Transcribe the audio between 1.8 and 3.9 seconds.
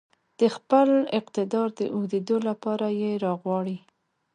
اوږدېدو لپاره يې راغواړي.